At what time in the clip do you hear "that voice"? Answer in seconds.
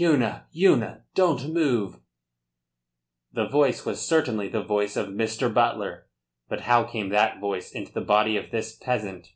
7.08-7.72